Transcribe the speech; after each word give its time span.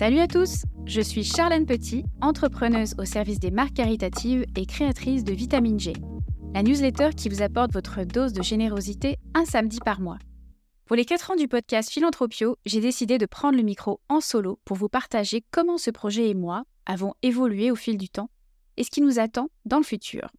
Salut 0.00 0.20
à 0.20 0.28
tous, 0.28 0.62
je 0.86 1.02
suis 1.02 1.24
Charlène 1.24 1.66
Petit, 1.66 2.06
entrepreneuse 2.22 2.94
au 2.96 3.04
service 3.04 3.38
des 3.38 3.50
marques 3.50 3.74
caritatives 3.74 4.46
et 4.56 4.64
créatrice 4.64 5.24
de 5.24 5.34
Vitamine 5.34 5.78
G, 5.78 5.92
la 6.54 6.62
newsletter 6.62 7.10
qui 7.14 7.28
vous 7.28 7.42
apporte 7.42 7.74
votre 7.74 8.02
dose 8.04 8.32
de 8.32 8.42
générosité 8.42 9.18
un 9.34 9.44
samedi 9.44 9.78
par 9.84 10.00
mois. 10.00 10.16
Pour 10.86 10.96
les 10.96 11.04
4 11.04 11.32
ans 11.32 11.36
du 11.36 11.48
podcast 11.48 11.90
Philanthropio, 11.90 12.56
j'ai 12.64 12.80
décidé 12.80 13.18
de 13.18 13.26
prendre 13.26 13.58
le 13.58 13.62
micro 13.62 14.00
en 14.08 14.22
solo 14.22 14.58
pour 14.64 14.78
vous 14.78 14.88
partager 14.88 15.44
comment 15.50 15.76
ce 15.76 15.90
projet 15.90 16.30
et 16.30 16.34
moi 16.34 16.64
avons 16.86 17.12
évolué 17.20 17.70
au 17.70 17.76
fil 17.76 17.98
du 17.98 18.08
temps 18.08 18.30
et 18.78 18.84
ce 18.84 18.90
qui 18.90 19.02
nous 19.02 19.18
attend 19.18 19.50
dans 19.66 19.76
le 19.76 19.84
futur. 19.84 20.30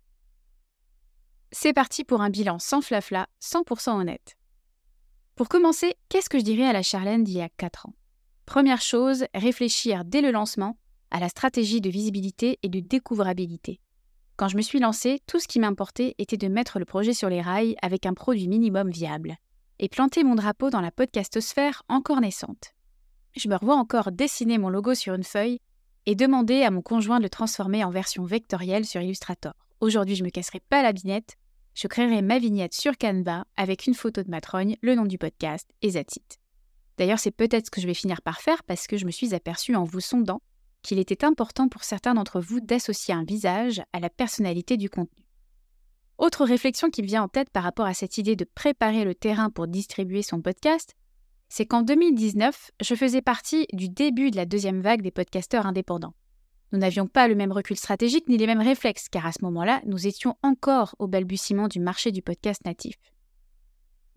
C'est 1.51 1.73
parti 1.73 2.03
pour 2.03 2.21
un 2.21 2.31
bilan 2.31 2.57
sans 2.57 2.81
flafla, 2.81 3.27
100% 3.43 3.91
honnête. 3.91 4.37
Pour 5.35 5.49
commencer, 5.49 5.93
qu'est-ce 6.09 6.29
que 6.29 6.39
je 6.39 6.45
dirais 6.45 6.65
à 6.65 6.73
la 6.73 6.81
Charlène 6.81 7.23
d'il 7.23 7.37
y 7.37 7.41
a 7.41 7.49
4 7.57 7.85
ans? 7.85 7.93
Première 8.51 8.81
chose, 8.81 9.23
réfléchir 9.33 10.03
dès 10.03 10.19
le 10.19 10.29
lancement 10.29 10.75
à 11.09 11.21
la 11.21 11.29
stratégie 11.29 11.79
de 11.79 11.89
visibilité 11.89 12.59
et 12.63 12.67
de 12.67 12.81
découvrabilité. 12.81 13.79
Quand 14.35 14.49
je 14.49 14.57
me 14.57 14.61
suis 14.61 14.81
lancée, 14.81 15.21
tout 15.25 15.39
ce 15.39 15.47
qui 15.47 15.57
m'importait 15.57 16.15
était 16.17 16.35
de 16.35 16.49
mettre 16.49 16.77
le 16.77 16.83
projet 16.83 17.13
sur 17.13 17.29
les 17.29 17.39
rails 17.39 17.77
avec 17.81 18.05
un 18.05 18.13
produit 18.13 18.49
minimum 18.49 18.89
viable 18.89 19.37
et 19.79 19.87
planter 19.87 20.25
mon 20.25 20.35
drapeau 20.35 20.69
dans 20.69 20.81
la 20.81 20.91
podcastosphère 20.91 21.83
encore 21.87 22.19
naissante. 22.19 22.73
Je 23.37 23.47
me 23.47 23.55
revois 23.55 23.77
encore 23.77 24.11
dessiner 24.11 24.57
mon 24.57 24.67
logo 24.67 24.95
sur 24.95 25.13
une 25.13 25.23
feuille 25.23 25.61
et 26.05 26.15
demander 26.15 26.63
à 26.63 26.71
mon 26.71 26.81
conjoint 26.81 27.19
de 27.19 27.23
le 27.23 27.29
transformer 27.29 27.85
en 27.85 27.89
version 27.89 28.25
vectorielle 28.25 28.83
sur 28.83 28.99
Illustrator. 28.99 29.53
Aujourd'hui, 29.79 30.15
je 30.15 30.23
ne 30.23 30.25
me 30.25 30.29
casserai 30.29 30.59
pas 30.59 30.83
la 30.83 30.91
binette, 30.91 31.37
je 31.73 31.87
créerai 31.87 32.21
ma 32.21 32.37
vignette 32.37 32.73
sur 32.73 32.97
Canva 32.97 33.45
avec 33.55 33.87
une 33.87 33.95
photo 33.95 34.21
de 34.21 34.29
ma 34.29 34.41
trogne, 34.41 34.75
le 34.81 34.95
nom 34.95 35.05
du 35.05 35.17
podcast 35.17 35.69
et 35.81 35.91
Zatit. 35.91 36.40
D'ailleurs, 37.01 37.17
c'est 37.17 37.31
peut-être 37.31 37.65
ce 37.65 37.71
que 37.71 37.81
je 37.81 37.87
vais 37.87 37.95
finir 37.95 38.21
par 38.21 38.41
faire 38.41 38.63
parce 38.63 38.85
que 38.85 38.95
je 38.95 39.07
me 39.07 39.11
suis 39.11 39.33
aperçue 39.33 39.75
en 39.75 39.85
vous 39.85 40.01
sondant 40.01 40.39
qu'il 40.83 40.99
était 40.99 41.25
important 41.25 41.67
pour 41.67 41.83
certains 41.83 42.13
d'entre 42.13 42.39
vous 42.39 42.59
d'associer 42.59 43.11
un 43.11 43.23
visage 43.23 43.81
à 43.91 43.99
la 43.99 44.11
personnalité 44.11 44.77
du 44.77 44.87
contenu. 44.87 45.25
Autre 46.19 46.45
réflexion 46.45 46.91
qui 46.91 47.01
me 47.01 47.07
vient 47.07 47.23
en 47.23 47.27
tête 47.27 47.49
par 47.49 47.63
rapport 47.63 47.87
à 47.87 47.95
cette 47.95 48.19
idée 48.19 48.35
de 48.35 48.45
préparer 48.45 49.03
le 49.03 49.15
terrain 49.15 49.49
pour 49.49 49.65
distribuer 49.65 50.21
son 50.21 50.43
podcast, 50.43 50.93
c'est 51.49 51.65
qu'en 51.65 51.81
2019, 51.81 52.69
je 52.79 52.93
faisais 52.93 53.23
partie 53.23 53.65
du 53.73 53.89
début 53.89 54.29
de 54.29 54.35
la 54.35 54.45
deuxième 54.45 54.81
vague 54.81 55.01
des 55.01 55.09
podcasteurs 55.09 55.65
indépendants. 55.65 56.13
Nous 56.71 56.77
n'avions 56.77 57.07
pas 57.07 57.27
le 57.27 57.33
même 57.33 57.51
recul 57.51 57.77
stratégique 57.77 58.29
ni 58.29 58.37
les 58.37 58.45
mêmes 58.45 58.61
réflexes, 58.61 59.09
car 59.09 59.25
à 59.25 59.31
ce 59.31 59.43
moment-là, 59.45 59.81
nous 59.87 60.05
étions 60.05 60.37
encore 60.43 60.93
au 60.99 61.07
balbutiement 61.07 61.67
du 61.67 61.79
marché 61.79 62.11
du 62.11 62.21
podcast 62.21 62.63
natif. 62.63 62.93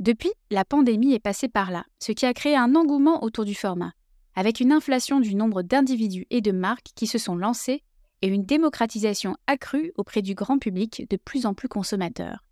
Depuis, 0.01 0.33
la 0.51 0.65
pandémie 0.65 1.15
est 1.15 1.21
passée 1.21 1.49
par 1.49 1.71
là, 1.71 1.85
ce 2.01 2.13
qui 2.13 2.27
a 2.27 2.35
créé 2.35 2.57
un 2.57 2.75
engouement 2.75 3.23
autour 3.23 3.45
du 3.45 3.55
format, 3.55 3.93
avec 4.35 4.61
une 4.61 4.73
inflation 4.73 5.21
du 5.21 5.35
nombre 5.35 5.63
d'individus 5.63 6.27
et 6.31 6.41
de 6.41 6.53
marques 6.53 6.91
qui 6.95 7.07
se 7.07 7.19
sont 7.19 7.37
lancés 7.37 7.83
et 8.23 8.29
une 8.29 8.45
démocratisation 8.45 9.37
accrue 9.47 9.93
auprès 9.97 10.23
du 10.23 10.35
grand 10.35 10.59
public 10.59 11.07
de 11.11 11.17
plus 11.17 11.47
en 11.47 11.55
plus 11.55 11.69
consommateur. 11.69 12.45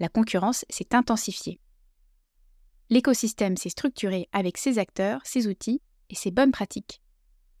La 0.00 0.08
concurrence 0.08 0.64
s'est 0.68 0.94
intensifiée. 0.94 1.60
L'écosystème 2.90 3.56
s'est 3.56 3.70
structuré 3.70 4.28
avec 4.32 4.58
ses 4.58 4.78
acteurs, 4.78 5.20
ses 5.24 5.46
outils 5.46 5.80
et 6.10 6.14
ses 6.14 6.30
bonnes 6.30 6.52
pratiques. 6.52 7.00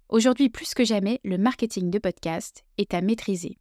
Aujourd'hui, 0.08 0.50
plus 0.50 0.74
que 0.74 0.84
jamais, 0.84 1.20
le 1.24 1.38
marketing 1.38 1.90
de 1.90 1.98
podcast 1.98 2.62
est 2.76 2.92
à 2.92 3.00
maîtriser. 3.00 3.56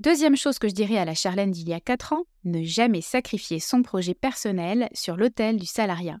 Deuxième 0.00 0.34
chose 0.34 0.58
que 0.58 0.66
je 0.66 0.72
dirais 0.72 0.96
à 0.96 1.04
la 1.04 1.12
Charlène 1.12 1.50
d'il 1.50 1.68
y 1.68 1.74
a 1.74 1.80
4 1.80 2.14
ans, 2.14 2.24
ne 2.44 2.62
jamais 2.62 3.02
sacrifier 3.02 3.60
son 3.60 3.82
projet 3.82 4.14
personnel 4.14 4.88
sur 4.94 5.14
l'autel 5.18 5.58
du 5.58 5.66
salariat. 5.66 6.18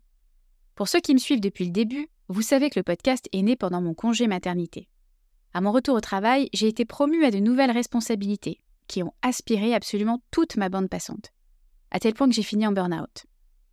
Pour 0.74 0.86
ceux 0.86 1.00
qui 1.00 1.14
me 1.14 1.18
suivent 1.18 1.40
depuis 1.40 1.64
le 1.64 1.70
début, 1.70 2.10
vous 2.28 2.42
savez 2.42 2.68
que 2.68 2.78
le 2.78 2.82
podcast 2.82 3.26
est 3.32 3.40
né 3.40 3.56
pendant 3.56 3.80
mon 3.80 3.94
congé 3.94 4.26
maternité. 4.26 4.90
À 5.54 5.62
mon 5.62 5.72
retour 5.72 5.96
au 5.96 6.02
travail, 6.02 6.50
j'ai 6.52 6.68
été 6.68 6.84
promue 6.84 7.24
à 7.24 7.30
de 7.30 7.38
nouvelles 7.38 7.70
responsabilités 7.70 8.60
qui 8.86 9.02
ont 9.02 9.14
aspiré 9.22 9.74
absolument 9.74 10.20
toute 10.30 10.56
ma 10.56 10.68
bande 10.68 10.90
passante, 10.90 11.32
à 11.90 12.00
tel 12.00 12.12
point 12.12 12.28
que 12.28 12.34
j'ai 12.34 12.42
fini 12.42 12.66
en 12.66 12.72
burn-out. 12.72 13.24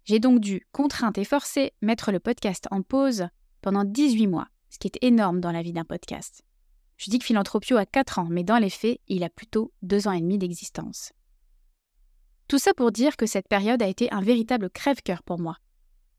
J'ai 0.05 0.19
donc 0.19 0.39
dû, 0.39 0.65
contrainte 0.71 1.17
et 1.17 1.25
forcée, 1.25 1.73
mettre 1.81 2.13
le 2.13 2.21
podcast 2.21 2.65
en 2.71 2.81
pause 2.81 3.27
pendant 3.61 3.83
18 3.83 4.27
mois, 4.27 4.47
ce 4.69 4.77
qui 4.77 4.87
est 4.87 5.05
énorme 5.05 5.41
dans 5.41 5.51
la 5.51 5.63
vie 5.63 5.73
d'un 5.73 5.83
podcast. 5.83 6.46
Je 6.97 7.11
dis 7.11 7.19
que 7.19 7.25
Philanthropio 7.25 7.77
a 7.77 7.85
4 7.85 8.19
ans, 8.19 8.27
mais 8.29 8.43
dans 8.43 8.57
les 8.57 8.69
faits, 8.71 8.99
il 9.07 9.23
a 9.23 9.29
plutôt 9.29 9.71
2 9.83 10.07
ans 10.07 10.11
et 10.11 10.21
demi 10.21 10.37
d'existence. 10.37 11.13
Tout 12.47 12.57
ça 12.57 12.73
pour 12.73 12.91
dire 12.91 13.17
que 13.17 13.25
cette 13.25 13.47
période 13.47 13.81
a 13.81 13.87
été 13.87 14.11
un 14.11 14.21
véritable 14.21 14.69
crève-cœur 14.69 15.21
pour 15.21 15.39
moi. 15.39 15.57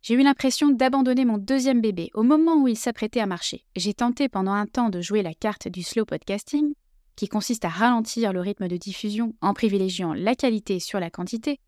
J'ai 0.02 0.14
eu 0.14 0.22
l'impression 0.22 0.68
d'abandonner 0.68 1.24
mon 1.24 1.38
deuxième 1.38 1.80
bébé 1.80 2.10
au 2.14 2.22
moment 2.22 2.62
où 2.62 2.68
il 2.68 2.76
s'apprêtait 2.76 3.20
à 3.20 3.26
marcher. 3.26 3.64
J'ai 3.74 3.94
tenté 3.94 4.28
pendant 4.28 4.52
un 4.52 4.66
temps 4.66 4.90
de 4.90 5.00
jouer 5.00 5.22
la 5.22 5.34
carte 5.34 5.66
du 5.66 5.82
slow 5.82 6.04
podcasting, 6.04 6.74
qui 7.16 7.26
consiste 7.26 7.64
à 7.64 7.68
ralentir 7.68 8.32
le 8.32 8.40
rythme 8.40 8.68
de 8.68 8.76
diffusion 8.76 9.34
en 9.40 9.54
privilégiant 9.54 10.12
la 10.14 10.36
qualité 10.36 10.78
sur 10.78 11.00
la 11.00 11.10
quantité, 11.10 11.58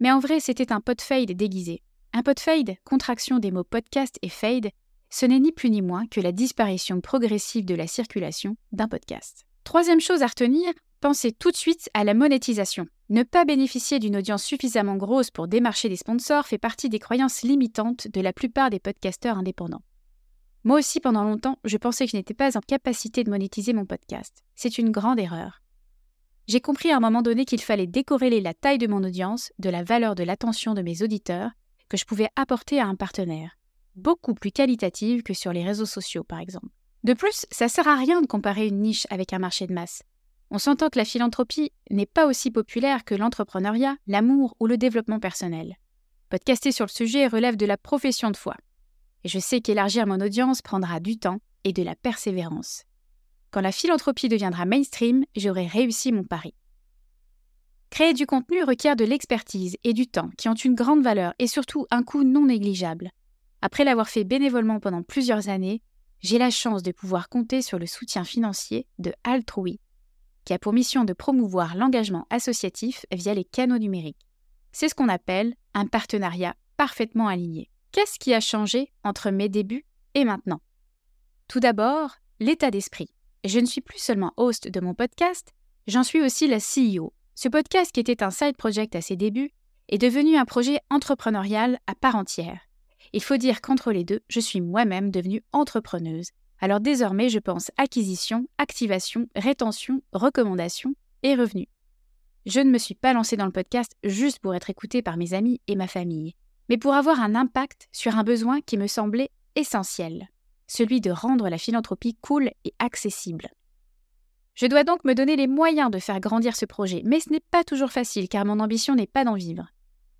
mais 0.00 0.10
en 0.10 0.18
vrai 0.18 0.40
c'était 0.40 0.72
un 0.72 0.80
pod-fade 0.80 1.30
déguisé. 1.30 1.82
Un 2.12 2.22
pod-fade, 2.22 2.74
contraction 2.84 3.38
des 3.38 3.52
mots 3.52 3.64
podcast 3.64 4.18
et 4.22 4.28
fade, 4.28 4.70
ce 5.10 5.26
n'est 5.26 5.40
ni 5.40 5.52
plus 5.52 5.70
ni 5.70 5.82
moins 5.82 6.06
que 6.06 6.20
la 6.20 6.32
disparition 6.32 7.00
progressive 7.00 7.64
de 7.64 7.74
la 7.74 7.86
circulation 7.86 8.56
d'un 8.72 8.88
podcast. 8.88 9.46
Troisième 9.64 10.00
chose 10.00 10.22
à 10.22 10.26
retenir, 10.26 10.72
pensez 11.00 11.32
tout 11.32 11.50
de 11.50 11.56
suite 11.56 11.90
à 11.94 12.04
la 12.04 12.14
monétisation. 12.14 12.86
Ne 13.08 13.22
pas 13.22 13.44
bénéficier 13.44 13.98
d'une 13.98 14.16
audience 14.16 14.44
suffisamment 14.44 14.96
grosse 14.96 15.30
pour 15.30 15.48
démarcher 15.48 15.88
des 15.88 15.96
sponsors 15.96 16.46
fait 16.46 16.58
partie 16.58 16.88
des 16.88 16.98
croyances 16.98 17.42
limitantes 17.42 18.08
de 18.08 18.20
la 18.20 18.32
plupart 18.32 18.70
des 18.70 18.80
podcasteurs 18.80 19.38
indépendants. 19.38 19.82
Moi 20.64 20.78
aussi, 20.78 20.98
pendant 20.98 21.22
longtemps, 21.22 21.58
je 21.64 21.76
pensais 21.76 22.06
que 22.06 22.10
je 22.10 22.16
n'étais 22.16 22.34
pas 22.34 22.56
en 22.56 22.60
capacité 22.60 23.22
de 23.22 23.30
monétiser 23.30 23.72
mon 23.72 23.86
podcast. 23.86 24.42
C'est 24.56 24.78
une 24.78 24.90
grande 24.90 25.20
erreur. 25.20 25.62
J'ai 26.48 26.60
compris 26.60 26.90
à 26.90 26.96
un 26.96 27.00
moment 27.00 27.22
donné 27.22 27.44
qu'il 27.44 27.60
fallait 27.60 27.86
décorréler 27.86 28.40
la 28.40 28.54
taille 28.54 28.78
de 28.78 28.86
mon 28.86 29.02
audience 29.04 29.52
de 29.58 29.70
la 29.70 29.82
valeur 29.84 30.14
de 30.14 30.24
l'attention 30.24 30.74
de 30.74 30.82
mes 30.82 31.02
auditeurs 31.02 31.50
que 31.88 31.96
je 31.96 32.04
pouvais 32.04 32.28
apporter 32.36 32.80
à 32.80 32.86
un 32.86 32.96
partenaire 32.96 33.56
beaucoup 33.96 34.34
plus 34.34 34.52
qualitative 34.52 35.22
que 35.22 35.34
sur 35.34 35.52
les 35.52 35.64
réseaux 35.64 35.86
sociaux, 35.86 36.24
par 36.24 36.38
exemple. 36.38 36.68
De 37.04 37.14
plus, 37.14 37.46
ça 37.50 37.68
sert 37.68 37.88
à 37.88 37.96
rien 37.96 38.20
de 38.20 38.26
comparer 38.26 38.66
une 38.66 38.80
niche 38.80 39.06
avec 39.10 39.32
un 39.32 39.38
marché 39.38 39.66
de 39.66 39.72
masse. 39.72 40.02
On 40.50 40.58
s'entend 40.58 40.90
que 40.90 40.98
la 40.98 41.04
philanthropie 41.04 41.72
n'est 41.90 42.06
pas 42.06 42.26
aussi 42.26 42.50
populaire 42.50 43.04
que 43.04 43.14
l'entrepreneuriat, 43.14 43.96
l'amour 44.06 44.56
ou 44.60 44.66
le 44.66 44.76
développement 44.76 45.18
personnel. 45.18 45.76
Podcaster 46.28 46.72
sur 46.72 46.86
le 46.86 46.90
sujet 46.90 47.26
relève 47.26 47.56
de 47.56 47.66
la 47.66 47.76
profession 47.76 48.30
de 48.30 48.36
foi. 48.36 48.56
Et 49.24 49.28
je 49.28 49.38
sais 49.38 49.60
qu'élargir 49.60 50.06
mon 50.06 50.20
audience 50.20 50.62
prendra 50.62 51.00
du 51.00 51.18
temps 51.18 51.40
et 51.64 51.72
de 51.72 51.82
la 51.82 51.96
persévérance. 51.96 52.84
Quand 53.50 53.60
la 53.60 53.72
philanthropie 53.72 54.28
deviendra 54.28 54.66
mainstream, 54.66 55.24
j'aurai 55.34 55.66
réussi 55.66 56.12
mon 56.12 56.24
pari. 56.24 56.54
Créer 57.90 58.12
du 58.12 58.26
contenu 58.26 58.62
requiert 58.62 58.96
de 58.96 59.04
l'expertise 59.04 59.76
et 59.84 59.92
du 59.92 60.06
temps 60.06 60.30
qui 60.36 60.48
ont 60.48 60.54
une 60.54 60.74
grande 60.74 61.02
valeur 61.02 61.34
et 61.38 61.46
surtout 61.46 61.86
un 61.90 62.02
coût 62.02 62.24
non 62.24 62.46
négligeable. 62.46 63.10
Après 63.66 63.82
l'avoir 63.82 64.08
fait 64.08 64.22
bénévolement 64.22 64.78
pendant 64.78 65.02
plusieurs 65.02 65.48
années, 65.48 65.82
j'ai 66.20 66.38
la 66.38 66.50
chance 66.50 66.84
de 66.84 66.92
pouvoir 66.92 67.28
compter 67.28 67.62
sur 67.62 67.80
le 67.80 67.86
soutien 67.86 68.22
financier 68.22 68.86
de 69.00 69.12
Altrui, 69.24 69.80
qui 70.44 70.52
a 70.52 70.58
pour 70.60 70.72
mission 70.72 71.02
de 71.02 71.12
promouvoir 71.12 71.74
l'engagement 71.74 72.28
associatif 72.30 73.06
via 73.10 73.34
les 73.34 73.42
canaux 73.42 73.78
numériques. 73.78 74.24
C'est 74.70 74.88
ce 74.88 74.94
qu'on 74.94 75.08
appelle 75.08 75.56
un 75.74 75.88
partenariat 75.88 76.54
parfaitement 76.76 77.26
aligné. 77.26 77.68
Qu'est-ce 77.90 78.20
qui 78.20 78.34
a 78.34 78.38
changé 78.38 78.92
entre 79.02 79.32
mes 79.32 79.48
débuts 79.48 79.84
et 80.14 80.24
maintenant? 80.24 80.60
Tout 81.48 81.58
d'abord, 81.58 82.18
l'état 82.38 82.70
d'esprit. 82.70 83.12
Je 83.44 83.58
ne 83.58 83.66
suis 83.66 83.80
plus 83.80 83.98
seulement 83.98 84.32
host 84.36 84.68
de 84.68 84.78
mon 84.78 84.94
podcast, 84.94 85.54
j'en 85.88 86.04
suis 86.04 86.22
aussi 86.22 86.46
la 86.46 86.58
CEO. 86.58 87.12
Ce 87.34 87.48
podcast, 87.48 87.90
qui 87.90 87.98
était 87.98 88.22
un 88.22 88.30
side 88.30 88.56
project 88.56 88.94
à 88.94 89.00
ses 89.00 89.16
débuts, 89.16 89.50
est 89.88 89.98
devenu 89.98 90.36
un 90.36 90.44
projet 90.44 90.78
entrepreneurial 90.88 91.80
à 91.88 91.96
part 91.96 92.14
entière. 92.14 92.65
Il 93.16 93.22
faut 93.22 93.38
dire 93.38 93.62
qu'entre 93.62 93.92
les 93.92 94.04
deux, 94.04 94.20
je 94.28 94.40
suis 94.40 94.60
moi-même 94.60 95.10
devenue 95.10 95.42
entrepreneuse. 95.52 96.32
Alors 96.60 96.80
désormais, 96.80 97.30
je 97.30 97.38
pense 97.38 97.70
acquisition, 97.78 98.46
activation, 98.58 99.26
rétention, 99.34 100.02
recommandation 100.12 100.94
et 101.22 101.34
revenus. 101.34 101.68
Je 102.44 102.60
ne 102.60 102.70
me 102.70 102.76
suis 102.76 102.94
pas 102.94 103.14
lancée 103.14 103.38
dans 103.38 103.46
le 103.46 103.52
podcast 103.52 103.92
juste 104.04 104.40
pour 104.40 104.54
être 104.54 104.68
écoutée 104.68 105.00
par 105.00 105.16
mes 105.16 105.32
amis 105.32 105.62
et 105.66 105.76
ma 105.76 105.86
famille, 105.86 106.34
mais 106.68 106.76
pour 106.76 106.92
avoir 106.92 107.18
un 107.20 107.34
impact 107.34 107.88
sur 107.90 108.18
un 108.18 108.22
besoin 108.22 108.60
qui 108.60 108.76
me 108.76 108.86
semblait 108.86 109.30
essentiel, 109.54 110.28
celui 110.66 111.00
de 111.00 111.10
rendre 111.10 111.48
la 111.48 111.56
philanthropie 111.56 112.18
cool 112.20 112.50
et 112.66 112.74
accessible. 112.80 113.48
Je 114.52 114.66
dois 114.66 114.84
donc 114.84 115.04
me 115.04 115.14
donner 115.14 115.36
les 115.36 115.46
moyens 115.46 115.90
de 115.90 116.00
faire 116.00 116.20
grandir 116.20 116.54
ce 116.54 116.66
projet, 116.66 117.00
mais 117.06 117.20
ce 117.20 117.30
n'est 117.30 117.40
pas 117.40 117.64
toujours 117.64 117.92
facile 117.92 118.28
car 118.28 118.44
mon 118.44 118.60
ambition 118.60 118.94
n'est 118.94 119.06
pas 119.06 119.24
d'en 119.24 119.36
vivre. 119.36 119.68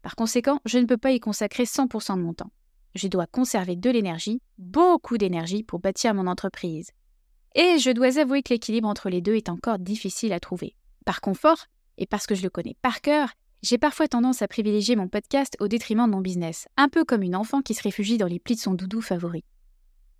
Par 0.00 0.16
conséquent, 0.16 0.60
je 0.64 0.78
ne 0.78 0.86
peux 0.86 0.96
pas 0.96 1.12
y 1.12 1.20
consacrer 1.20 1.64
100% 1.64 2.16
de 2.16 2.22
mon 2.22 2.32
temps 2.32 2.50
je 2.96 3.08
dois 3.08 3.26
conserver 3.26 3.76
de 3.76 3.90
l'énergie, 3.90 4.40
beaucoup 4.58 5.18
d'énergie 5.18 5.62
pour 5.62 5.78
bâtir 5.78 6.14
mon 6.14 6.26
entreprise. 6.26 6.90
Et 7.54 7.78
je 7.78 7.90
dois 7.90 8.18
avouer 8.18 8.42
que 8.42 8.52
l'équilibre 8.52 8.88
entre 8.88 9.08
les 9.08 9.20
deux 9.20 9.34
est 9.34 9.48
encore 9.48 9.78
difficile 9.78 10.32
à 10.32 10.40
trouver. 10.40 10.74
Par 11.04 11.20
confort, 11.20 11.66
et 11.98 12.06
parce 12.06 12.26
que 12.26 12.34
je 12.34 12.42
le 12.42 12.50
connais 12.50 12.76
par 12.82 13.00
cœur, 13.00 13.30
j'ai 13.62 13.78
parfois 13.78 14.08
tendance 14.08 14.42
à 14.42 14.48
privilégier 14.48 14.96
mon 14.96 15.08
podcast 15.08 15.56
au 15.60 15.68
détriment 15.68 16.06
de 16.06 16.12
mon 16.12 16.20
business, 16.20 16.68
un 16.76 16.88
peu 16.88 17.04
comme 17.04 17.22
une 17.22 17.36
enfant 17.36 17.62
qui 17.62 17.74
se 17.74 17.82
réfugie 17.82 18.18
dans 18.18 18.26
les 18.26 18.38
plis 18.38 18.54
de 18.54 18.60
son 18.60 18.74
doudou 18.74 19.00
favori. 19.00 19.44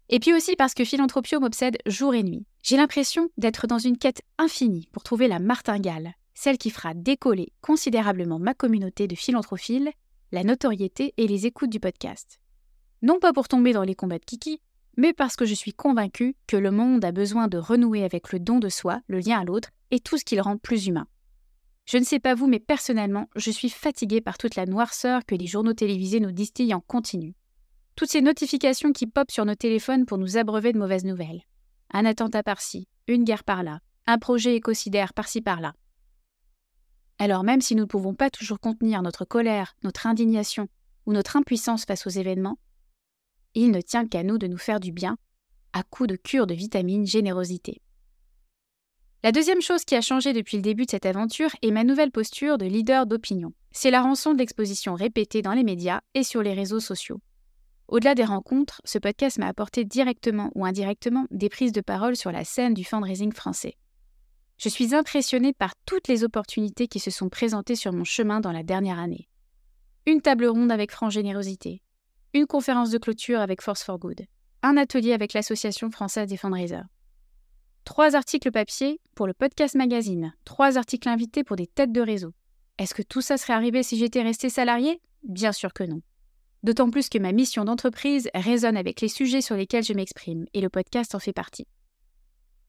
Et 0.09 0.21
puis 0.21 0.33
aussi 0.33 0.57
parce 0.57 0.75
que 0.75 0.85
Philanthropio 0.85 1.41
m'obsède 1.41 1.79
jour 1.87 2.15
et 2.15 2.23
nuit. 2.23 2.47
J'ai 2.63 2.77
l'impression 2.77 3.29
d'être 3.37 3.67
dans 3.67 3.79
une 3.79 3.99
quête 3.99 4.23
infinie 4.39 4.89
pour 4.93 5.03
trouver 5.03 5.29
la 5.29 5.39
martingale, 5.39 6.15
celle 6.35 6.59
qui 6.59 6.71
fera 6.71 6.95
décoller 6.95 7.53
considérablement 7.61 8.39
ma 8.39 8.55
communauté 8.55 9.09
de 9.09 9.17
philanthrophiles, 9.17 9.91
la 10.33 10.45
notoriété 10.45 11.13
et 11.17 11.27
les 11.27 11.47
écoutes 11.47 11.71
du 11.71 11.81
podcast. 11.81 12.39
Non 13.03 13.19
pas 13.19 13.33
pour 13.33 13.49
tomber 13.49 13.73
dans 13.73 13.83
les 13.83 13.95
combats 13.95 14.19
de 14.19 14.25
Kiki, 14.25 14.61
mais 14.97 15.13
parce 15.13 15.37
que 15.37 15.45
je 15.45 15.55
suis 15.55 15.73
convaincue 15.73 16.35
que 16.47 16.57
le 16.57 16.71
monde 16.71 17.05
a 17.05 17.13
besoin 17.13 17.49
de 17.49 17.59
renouer 17.59 18.05
avec 18.05 18.33
le 18.33 18.41
don 18.41 18.59
de 18.59 18.69
soi, 18.69 19.01
le 19.09 19.19
lien 19.19 19.41
à 19.41 19.45
l'autre, 19.45 19.71
et 19.91 20.01
tout 20.01 20.19
ce 20.19 20.25
qui 20.25 20.37
le 20.37 20.43
rend 20.43 20.57
plus 20.57 20.87
humain. 20.87 21.07
Je 21.85 21.99
ne 21.99 22.05
sais 22.05 22.19
pas 22.19 22.35
vous, 22.35 22.49
mais 22.49 22.59
personnellement, 22.59 23.29
je 23.37 23.51
suis 23.51 23.69
fatiguée 23.71 24.21
par 24.21 24.39
toute 24.39 24.57
la 24.57 24.67
noirceur 24.67 25.25
que 25.25 25.37
les 25.37 25.47
journaux 25.47 25.75
télévisés 25.75 26.21
nous 26.21 26.33
distillent 26.33 26.75
en 26.75 26.81
continu. 26.81 27.35
Toutes 27.95 28.11
ces 28.11 28.23
notifications 28.23 28.93
qui 28.93 29.07
popent 29.07 29.31
sur 29.31 29.45
nos 29.45 29.55
téléphones 29.55 30.05
pour 30.05 30.19
nous 30.19 30.37
abreuver 30.37 30.73
de 30.73 30.79
mauvaises 30.79 31.05
nouvelles. 31.05 31.43
Un 31.93 32.05
attentat 32.05 32.43
par-ci, 32.43 32.89
une 33.07 33.25
guerre 33.25 33.45
par-là, 33.45 33.81
un 34.07 34.19
projet 34.19 34.57
écocidaire 34.57 35.15
par-ci 35.15 35.41
par-là. 35.41 35.75
Alors 37.19 37.45
même 37.45 37.61
si 37.61 37.75
nous 37.75 37.85
ne 37.85 37.89
pouvons 37.89 38.15
pas 38.15 38.31
toujours 38.31 38.61
contenir 38.61 39.01
notre 39.03 39.25
colère, 39.25 39.77
notre 39.83 40.07
indignation 40.07 40.69
ou 41.07 41.13
notre 41.13 41.37
impuissance 41.37 41.85
face 41.85 42.07
aux 42.07 42.11
événements, 42.11 42.59
il 43.63 43.71
ne 43.71 43.81
tient 43.81 44.07
qu'à 44.07 44.23
nous 44.23 44.39
de 44.39 44.47
nous 44.47 44.59
faire 44.59 44.81
du 44.81 44.93
bien, 44.93 45.17
à 45.73 45.83
coup 45.83 46.07
de 46.07 46.17
cure 46.17 46.47
de 46.47 46.55
vitamines 46.55 47.07
générosité. 47.07 47.81
La 49.25 49.33
deuxième 49.33 49.63
chose 49.63 49.85
qui 49.85 49.97
a 49.97 50.01
changé 50.01 50.33
depuis 50.33 50.59
le 50.59 50.63
début 50.63 50.85
de 50.85 50.91
cette 50.91 51.07
aventure 51.07 51.51
est 51.63 51.71
ma 51.71 51.83
nouvelle 51.83 52.13
posture 52.13 52.59
de 52.59 52.67
leader 52.67 53.07
d'opinion. 53.07 53.53
C'est 53.73 53.91
la 53.91 54.03
rançon 54.03 54.35
d'expositions 54.35 54.95
répétées 54.95 55.43
dans 55.43 55.55
les 55.55 55.65
médias 55.65 56.01
et 56.15 56.23
sur 56.23 56.43
les 56.43 56.53
réseaux 56.53 56.81
sociaux. 56.81 57.21
Au-delà 57.89 58.15
des 58.15 58.25
rencontres, 58.25 58.83
ce 58.85 58.99
podcast 58.99 59.39
m'a 59.39 59.49
apporté 59.49 59.85
directement 59.85 60.51
ou 60.55 60.65
indirectement 60.65 61.27
des 61.31 61.49
prises 61.49 61.73
de 61.73 61.81
parole 61.81 62.15
sur 62.15 62.33
la 62.33 62.45
scène 62.45 62.75
du 62.75 62.85
fundraising 62.85 63.33
français. 63.33 63.77
Je 64.59 64.69
suis 64.69 64.95
impressionnée 64.95 65.53
par 65.53 65.73
toutes 65.87 66.09
les 66.09 66.25
opportunités 66.25 66.89
qui 66.89 66.99
se 66.99 67.11
sont 67.11 67.29
présentées 67.29 67.77
sur 67.77 67.93
mon 67.93 68.05
chemin 68.05 68.41
dans 68.41 68.53
la 68.53 68.63
dernière 68.63 68.99
année. 68.99 69.29
Une 70.07 70.21
table 70.21 70.47
ronde 70.47 70.71
avec 70.71 70.93
franc 70.93 71.11
générosité, 71.11 71.83
une 72.35 72.47
conférence 72.47 72.91
de 72.91 72.99
clôture 72.99 73.41
avec 73.41 73.63
Force 73.63 73.83
for 73.83 73.99
Good, 73.99 74.27
un 74.63 74.77
atelier 74.77 75.13
avec 75.13 75.33
l'Association 75.33 75.91
française 75.91 76.29
des 76.29 76.37
fundraisers, 76.37 76.85
trois 77.85 78.17
articles 78.17 78.51
papier 78.51 79.01
pour 79.15 79.27
le 79.27 79.33
podcast 79.33 79.75
magazine, 79.77 80.35
trois 80.45 80.77
articles 80.77 81.09
invités 81.09 81.45
pour 81.45 81.57
des 81.57 81.67
têtes 81.67 81.93
de 81.93 82.01
réseau. 82.01 82.33
Est-ce 82.79 82.95
que 82.95 83.03
tout 83.03 83.23
ça 83.23 83.39
serait 83.39 83.55
arrivé 83.55 83.83
si 83.83 83.97
j'étais 83.97 84.23
resté 84.23 84.51
salarié 84.51 85.01
Bien 85.23 85.53
sûr 85.53 85.73
que 85.73 85.85
non. 85.85 86.03
D'autant 86.63 86.91
plus 86.91 87.09
que 87.09 87.19
ma 87.19 87.33
mission 87.33 87.65
d'entreprise 87.65 88.29
résonne 88.35 88.77
avec 88.77 89.01
les 89.01 89.09
sujets 89.09 89.41
sur 89.41 89.57
lesquels 89.57 89.85
je 89.85 89.93
m'exprime, 89.93 90.47
et 90.53 90.61
le 90.61 90.69
podcast 90.69 91.15
en 91.15 91.21
fait 91.21 91.33
partie. 91.33 91.67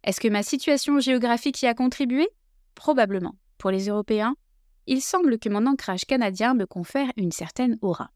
Est-ce 0.04 0.21
que 0.21 0.27
ma 0.27 0.44
situation 0.44 1.00
géographique 1.00 1.62
y 1.62 1.65
a 1.65 1.74
contribué? 1.74 2.27
Probablement. 2.75 3.36
Pour 3.57 3.71
les 3.71 3.89
Européens, 3.89 4.36
il 4.86 5.01
semble 5.01 5.39
que 5.39 5.50
mon 5.50 5.65
ancrage 5.65 6.06
canadien 6.06 6.54
me 6.54 6.65
confère 6.65 7.12
une 7.18 7.31
certaine 7.31 7.77
aura. 7.81 8.12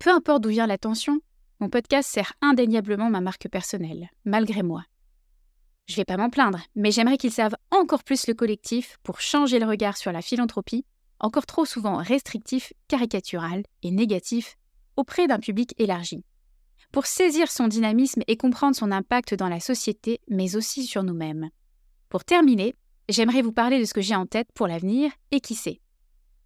Peu 0.00 0.10
importe 0.10 0.42
d'où 0.42 0.48
vient 0.48 0.66
l'attention, 0.66 1.20
mon 1.60 1.68
podcast 1.68 2.10
sert 2.10 2.32
indéniablement 2.40 3.10
ma 3.10 3.20
marque 3.20 3.48
personnelle, 3.48 4.08
malgré 4.24 4.62
moi. 4.64 4.82
Je 5.86 5.94
vais 5.94 6.04
pas 6.04 6.16
m'en 6.16 6.30
plaindre, 6.30 6.60
mais 6.74 6.90
j'aimerais 6.90 7.18
qu'il 7.18 7.30
serve 7.30 7.54
encore 7.70 8.02
plus 8.02 8.26
le 8.26 8.34
collectif 8.34 8.96
pour 9.02 9.20
changer 9.20 9.58
le 9.58 9.66
regard 9.66 9.96
sur 9.96 10.10
la 10.10 10.22
philanthropie 10.22 10.84
encore 11.20 11.46
trop 11.46 11.64
souvent 11.64 11.98
restrictif, 11.98 12.72
caricatural 12.88 13.62
et 13.82 13.90
négatif, 13.90 14.56
auprès 14.96 15.26
d'un 15.28 15.38
public 15.38 15.74
élargi. 15.78 16.24
Pour 16.92 17.06
saisir 17.06 17.50
son 17.50 17.68
dynamisme 17.68 18.22
et 18.26 18.36
comprendre 18.36 18.74
son 18.74 18.90
impact 18.90 19.34
dans 19.34 19.48
la 19.48 19.60
société, 19.60 20.20
mais 20.28 20.56
aussi 20.56 20.84
sur 20.84 21.02
nous-mêmes. 21.04 21.50
Pour 22.08 22.24
terminer, 22.24 22.74
j'aimerais 23.08 23.42
vous 23.42 23.52
parler 23.52 23.78
de 23.78 23.84
ce 23.84 23.94
que 23.94 24.00
j'ai 24.00 24.16
en 24.16 24.26
tête 24.26 24.48
pour 24.54 24.66
l'avenir 24.66 25.12
et 25.30 25.40
qui 25.40 25.54
sait. 25.54 25.80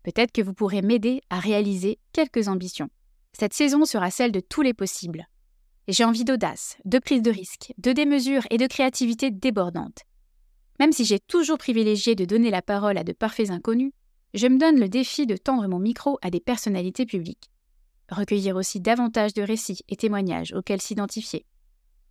Peut-être 0.03 0.33
que 0.33 0.43
vous 0.43 0.53
pourrez 0.53 0.83
m'aider 0.83 1.23
à 1.31 1.39
réaliser 1.39 1.99
quelques 2.13 2.49
ambitions. 2.49 2.91
Cette 3.37 3.53
saison 3.53 3.85
sera 3.85 4.11
celle 4.11 4.31
de 4.31 4.41
tous 4.41 4.63
les 4.63 4.75
possibles. 4.75 5.27
J'ai 5.89 6.05
envie 6.05 6.25
d'audace, 6.25 6.77
de 6.85 6.99
prise 6.99 7.21
de 7.21 7.33
risque, 7.33 7.75
de 7.79 7.93
démesure 7.93 8.47
et 8.51 8.59
de 8.59 8.67
créativité 8.67 9.31
débordante. 9.31 10.03
Même 10.79 10.93
si 10.93 11.05
j'ai 11.05 11.19
toujours 11.19 11.59
privilégié 11.59 12.15
de 12.15 12.25
donner 12.25 12.51
la 12.51 12.63
parole 12.63 12.97
à 12.97 13.05
de 13.05 13.13
parfaits 13.13 13.51
inconnus, 13.51 13.93
je 14.35 14.47
me 14.47 14.59
donne 14.59 14.79
le 14.79 14.89
défi 14.89 15.27
de 15.27 15.37
tendre 15.37 15.67
mon 15.69 15.79
micro 15.79 16.19
à 16.23 16.31
des 16.31 16.41
personnalités 16.41 17.07
publiques. 17.07 17.51
Recueillir 18.09 18.57
aussi 18.57 18.81
davantage 18.81 19.35
de 19.35 19.43
récits 19.43 19.83
et 19.89 19.97
témoignages 19.97 20.53
auxquels 20.53 20.81
s'identifier. 20.81 21.45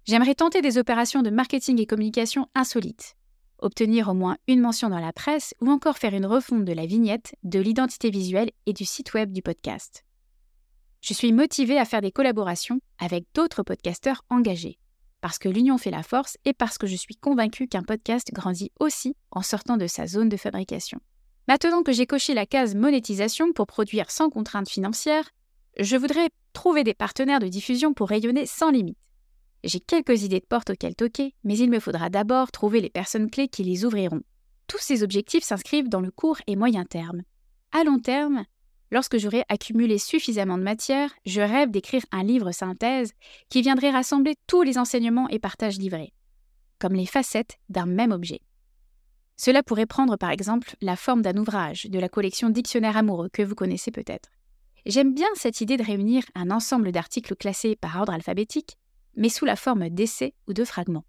J'aimerais 0.05 0.35
tenter 0.35 0.61
des 0.61 0.77
opérations 0.77 1.21
de 1.21 1.29
marketing 1.29 1.79
et 1.79 1.85
communication 1.85 2.47
insolites, 2.55 3.15
obtenir 3.59 4.09
au 4.09 4.13
moins 4.13 4.37
une 4.47 4.59
mention 4.59 4.89
dans 4.89 4.99
la 4.99 5.13
presse 5.13 5.53
ou 5.61 5.69
encore 5.69 5.97
faire 5.97 6.13
une 6.13 6.25
refonte 6.25 6.65
de 6.65 6.73
la 6.73 6.85
vignette, 6.85 7.35
de 7.43 7.59
l'identité 7.59 8.09
visuelle 8.09 8.51
et 8.65 8.73
du 8.73 8.83
site 8.83 9.13
web 9.13 9.31
du 9.31 9.41
podcast. 9.41 10.03
Je 11.03 11.13
suis 11.13 11.33
motivée 11.33 11.77
à 11.77 11.83
faire 11.83 11.99
des 11.99 12.13
collaborations 12.13 12.79
avec 12.97 13.25
d'autres 13.33 13.61
podcasteurs 13.61 14.23
engagés, 14.29 14.79
parce 15.19 15.37
que 15.37 15.49
l'union 15.49 15.77
fait 15.77 15.91
la 15.91 16.01
force 16.01 16.37
et 16.45 16.53
parce 16.53 16.77
que 16.77 16.87
je 16.87 16.95
suis 16.95 17.17
convaincue 17.17 17.67
qu'un 17.67 17.83
podcast 17.83 18.29
grandit 18.31 18.71
aussi 18.79 19.13
en 19.29 19.41
sortant 19.41 19.75
de 19.75 19.85
sa 19.85 20.07
zone 20.07 20.29
de 20.29 20.37
fabrication. 20.37 21.01
Maintenant 21.49 21.83
que 21.83 21.91
j'ai 21.91 22.05
coché 22.05 22.33
la 22.33 22.45
case 22.45 22.73
monétisation 22.73 23.51
pour 23.51 23.67
produire 23.67 24.09
sans 24.09 24.29
contrainte 24.29 24.69
financière, 24.69 25.29
je 25.77 25.97
voudrais 25.97 26.29
trouver 26.53 26.85
des 26.85 26.93
partenaires 26.93 27.41
de 27.41 27.49
diffusion 27.49 27.93
pour 27.93 28.07
rayonner 28.07 28.45
sans 28.45 28.71
limite. 28.71 28.97
J'ai 29.65 29.81
quelques 29.81 30.23
idées 30.23 30.39
de 30.39 30.45
porte 30.45 30.69
auxquelles 30.69 30.95
toquer, 30.95 31.35
mais 31.43 31.57
il 31.57 31.69
me 31.69 31.81
faudra 31.81 32.09
d'abord 32.09 32.49
trouver 32.49 32.79
les 32.79 32.89
personnes 32.89 33.29
clés 33.29 33.49
qui 33.49 33.65
les 33.65 33.83
ouvriront. 33.83 34.21
Tous 34.67 34.79
ces 34.79 35.03
objectifs 35.03 35.43
s'inscrivent 35.43 35.89
dans 35.89 35.99
le 35.99 36.11
court 36.11 36.37
et 36.47 36.55
moyen 36.55 36.85
terme. 36.85 37.23
À 37.73 37.83
long 37.83 37.99
terme, 37.99 38.45
lorsque 38.93 39.17
j'aurai 39.17 39.43
accumulé 39.49 39.97
suffisamment 39.97 40.57
de 40.57 40.63
matière, 40.63 41.11
je 41.25 41.41
rêve 41.41 41.71
d'écrire 41.71 42.03
un 42.11 42.23
livre 42.23 42.51
synthèse 42.51 43.13
qui 43.49 43.63
viendrait 43.63 43.89
rassembler 43.89 44.35
tous 44.45 44.61
les 44.61 44.77
enseignements 44.77 45.27
et 45.29 45.39
partages 45.39 45.79
livrés, 45.79 46.13
comme 46.77 46.93
les 46.93 47.07
facettes 47.07 47.57
d'un 47.69 47.87
même 47.87 48.11
objet. 48.11 48.41
Cela 49.35 49.63
pourrait 49.63 49.87
prendre 49.87 50.15
par 50.15 50.29
exemple 50.29 50.75
la 50.79 50.95
forme 50.95 51.23
d'un 51.23 51.35
ouvrage 51.37 51.85
de 51.85 51.97
la 51.97 52.07
collection 52.07 52.51
Dictionnaire 52.51 52.95
amoureux 52.95 53.29
que 53.33 53.41
vous 53.41 53.55
connaissez 53.55 53.89
peut-être. 53.89 54.29
J'aime 54.85 55.15
bien 55.15 55.27
cette 55.33 55.59
idée 55.59 55.77
de 55.77 55.83
réunir 55.83 56.23
un 56.35 56.51
ensemble 56.51 56.91
d'articles 56.91 57.35
classés 57.35 57.75
par 57.75 57.99
ordre 57.99 58.13
alphabétique, 58.13 58.77
mais 59.15 59.29
sous 59.29 59.45
la 59.45 59.55
forme 59.55 59.89
d'essais 59.89 60.35
ou 60.47 60.53
de 60.53 60.63
fragments. 60.63 61.05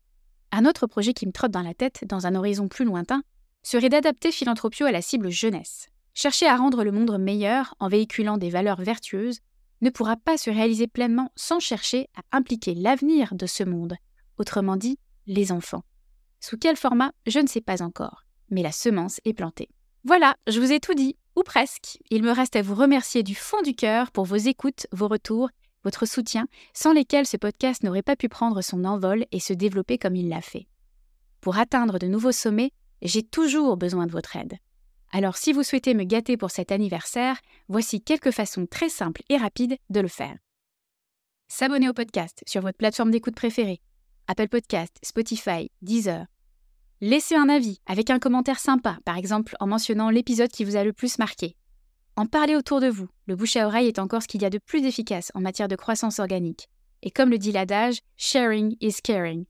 Un 0.52 0.64
autre 0.64 0.86
projet 0.86 1.12
qui 1.12 1.26
me 1.26 1.32
trotte 1.32 1.50
dans 1.50 1.60
la 1.60 1.74
tête, 1.74 2.04
dans 2.06 2.26
un 2.26 2.34
horizon 2.34 2.66
plus 2.66 2.86
lointain, 2.86 3.22
serait 3.62 3.90
d'adapter 3.90 4.32
Philanthropio 4.32 4.86
à 4.86 4.92
la 4.92 5.02
cible 5.02 5.28
jeunesse. 5.28 5.88
Chercher 6.14 6.46
à 6.46 6.56
rendre 6.56 6.84
le 6.84 6.92
monde 6.92 7.18
meilleur 7.18 7.74
en 7.80 7.88
véhiculant 7.88 8.38
des 8.38 8.48
valeurs 8.48 8.80
vertueuses 8.80 9.40
ne 9.80 9.90
pourra 9.90 10.16
pas 10.16 10.38
se 10.38 10.48
réaliser 10.48 10.86
pleinement 10.86 11.32
sans 11.34 11.58
chercher 11.58 12.08
à 12.16 12.36
impliquer 12.36 12.74
l'avenir 12.74 13.34
de 13.34 13.46
ce 13.46 13.64
monde, 13.64 13.96
autrement 14.38 14.76
dit, 14.76 14.98
les 15.26 15.50
enfants. 15.50 15.82
Sous 16.40 16.56
quel 16.56 16.76
format, 16.76 17.12
je 17.26 17.40
ne 17.40 17.48
sais 17.48 17.60
pas 17.60 17.82
encore, 17.82 18.24
mais 18.48 18.62
la 18.62 18.70
semence 18.70 19.20
est 19.24 19.34
plantée. 19.34 19.68
Voilà, 20.04 20.36
je 20.46 20.60
vous 20.60 20.72
ai 20.72 20.78
tout 20.78 20.94
dit, 20.94 21.16
ou 21.34 21.42
presque. 21.42 21.98
Il 22.10 22.22
me 22.22 22.30
reste 22.30 22.54
à 22.54 22.62
vous 22.62 22.74
remercier 22.74 23.22
du 23.22 23.34
fond 23.34 23.62
du 23.62 23.74
cœur 23.74 24.12
pour 24.12 24.24
vos 24.24 24.36
écoutes, 24.36 24.86
vos 24.92 25.08
retours, 25.08 25.50
votre 25.82 26.06
soutien, 26.06 26.46
sans 26.74 26.92
lesquels 26.92 27.26
ce 27.26 27.36
podcast 27.36 27.82
n'aurait 27.82 28.02
pas 28.02 28.16
pu 28.16 28.28
prendre 28.28 28.62
son 28.62 28.84
envol 28.84 29.26
et 29.32 29.40
se 29.40 29.52
développer 29.52 29.98
comme 29.98 30.16
il 30.16 30.28
l'a 30.28 30.42
fait. 30.42 30.68
Pour 31.40 31.58
atteindre 31.58 31.98
de 31.98 32.06
nouveaux 32.06 32.32
sommets, 32.32 32.70
j'ai 33.02 33.22
toujours 33.22 33.76
besoin 33.76 34.06
de 34.06 34.12
votre 34.12 34.36
aide. 34.36 34.54
Alors 35.16 35.36
si 35.36 35.52
vous 35.52 35.62
souhaitez 35.62 35.94
me 35.94 36.02
gâter 36.02 36.36
pour 36.36 36.50
cet 36.50 36.72
anniversaire, 36.72 37.38
voici 37.68 38.02
quelques 38.02 38.32
façons 38.32 38.66
très 38.66 38.88
simples 38.88 39.22
et 39.28 39.36
rapides 39.36 39.76
de 39.88 40.00
le 40.00 40.08
faire. 40.08 40.36
S'abonner 41.46 41.88
au 41.88 41.92
podcast 41.92 42.42
sur 42.48 42.62
votre 42.62 42.76
plateforme 42.76 43.12
d'écoute 43.12 43.36
préférée. 43.36 43.80
Apple 44.26 44.48
Podcast, 44.48 44.98
Spotify, 45.04 45.70
Deezer, 45.82 46.26
Laissez 47.00 47.36
un 47.36 47.48
avis 47.48 47.78
avec 47.86 48.10
un 48.10 48.18
commentaire 48.18 48.58
sympa, 48.58 48.98
par 49.04 49.16
exemple 49.16 49.54
en 49.60 49.68
mentionnant 49.68 50.10
l'épisode 50.10 50.50
qui 50.50 50.64
vous 50.64 50.74
a 50.74 50.82
le 50.82 50.92
plus 50.92 51.18
marqué. 51.18 51.54
En 52.16 52.26
parler 52.26 52.56
autour 52.56 52.80
de 52.80 52.88
vous, 52.88 53.06
le 53.26 53.36
bouche 53.36 53.54
à 53.54 53.68
oreille 53.68 53.86
est 53.86 54.00
encore 54.00 54.22
ce 54.22 54.26
qu'il 54.26 54.42
y 54.42 54.46
a 54.46 54.50
de 54.50 54.58
plus 54.58 54.84
efficace 54.84 55.30
en 55.34 55.40
matière 55.40 55.68
de 55.68 55.76
croissance 55.76 56.18
organique. 56.18 56.68
Et 57.02 57.12
comme 57.12 57.30
le 57.30 57.38
dit 57.38 57.52
l'adage, 57.52 58.00
sharing 58.16 58.76
is 58.80 58.96
caring. 59.00 59.44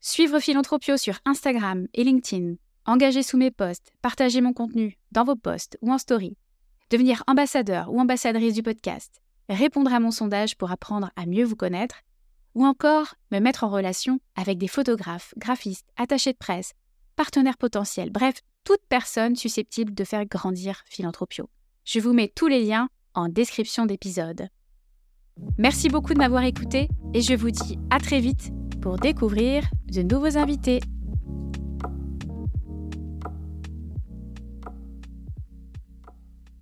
Suivre 0.00 0.40
Philanthropio 0.40 0.96
sur 0.96 1.18
Instagram 1.26 1.86
et 1.92 2.02
LinkedIn, 2.02 2.54
engager 2.86 3.22
sous 3.22 3.36
mes 3.36 3.50
posts, 3.50 3.92
partager 4.02 4.40
mon 4.40 4.52
contenu 4.52 4.98
dans 5.12 5.24
vos 5.24 5.36
posts 5.36 5.78
ou 5.82 5.92
en 5.92 5.98
story, 5.98 6.36
devenir 6.90 7.22
ambassadeur 7.26 7.92
ou 7.92 8.00
ambassadrice 8.00 8.54
du 8.54 8.62
podcast, 8.62 9.20
répondre 9.48 9.92
à 9.92 10.00
mon 10.00 10.10
sondage 10.10 10.56
pour 10.56 10.70
apprendre 10.70 11.10
à 11.16 11.26
mieux 11.26 11.44
vous 11.44 11.56
connaître 11.56 12.02
ou 12.54 12.64
encore 12.64 13.14
me 13.30 13.38
mettre 13.38 13.64
en 13.64 13.68
relation 13.68 14.18
avec 14.34 14.58
des 14.58 14.68
photographes, 14.68 15.34
graphistes, 15.36 15.86
attachés 15.96 16.32
de 16.32 16.38
presse, 16.38 16.72
partenaires 17.14 17.58
potentiels, 17.58 18.10
bref, 18.10 18.40
toute 18.64 18.80
personne 18.88 19.36
susceptible 19.36 19.94
de 19.94 20.04
faire 20.04 20.24
grandir 20.24 20.82
Philanthropio. 20.86 21.48
Je 21.84 22.00
vous 22.00 22.12
mets 22.12 22.32
tous 22.34 22.48
les 22.48 22.64
liens 22.64 22.88
en 23.14 23.28
description 23.28 23.86
d'épisode. 23.86 24.48
Merci 25.58 25.88
beaucoup 25.88 26.14
de 26.14 26.18
m'avoir 26.18 26.44
écouté 26.44 26.88
et 27.14 27.20
je 27.20 27.34
vous 27.34 27.50
dis 27.50 27.78
à 27.90 28.00
très 28.00 28.20
vite 28.20 28.50
pour 28.80 28.96
découvrir 28.96 29.64
de 29.92 30.02
nouveaux 30.02 30.38
invités. 30.38 30.80